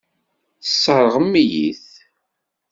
[0.61, 1.85] Tesseṛɣem-iyi-t.